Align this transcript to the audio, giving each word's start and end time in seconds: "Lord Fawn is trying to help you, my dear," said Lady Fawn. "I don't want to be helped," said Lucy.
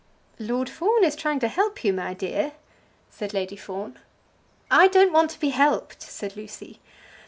"Lord 0.39 0.67
Fawn 0.67 1.03
is 1.03 1.15
trying 1.15 1.39
to 1.41 1.47
help 1.47 1.83
you, 1.83 1.93
my 1.93 2.15
dear," 2.15 2.53
said 3.11 3.35
Lady 3.35 3.55
Fawn. 3.55 3.99
"I 4.71 4.87
don't 4.87 5.13
want 5.13 5.29
to 5.29 5.39
be 5.39 5.49
helped," 5.49 6.01
said 6.01 6.35
Lucy. 6.35 6.79